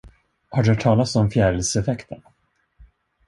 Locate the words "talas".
0.81-1.15